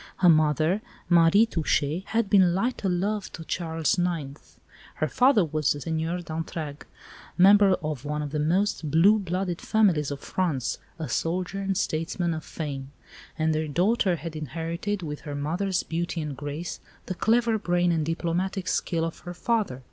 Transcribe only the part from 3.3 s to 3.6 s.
to